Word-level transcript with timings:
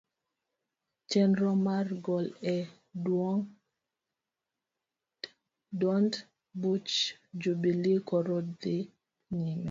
Chenro 1.09 1.49
mar 1.65 1.87
gol 2.05 2.25
e 2.55 2.57
duond 5.79 6.13
buch 6.61 6.91
jubilee 7.41 7.99
koro 8.09 8.37
dhi 8.61 8.77
nyime. 9.41 9.59